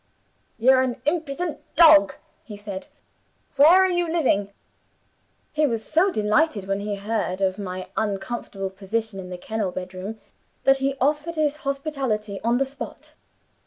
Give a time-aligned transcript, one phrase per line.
[0.57, 2.87] 'You're an impudent dog,' he said;
[3.55, 4.51] 'where are you living?'
[5.53, 10.19] He was so delighted when he heard of my uncomfortable position in the kennel bedroom,
[10.63, 13.13] that he offered his hospitality on the spot.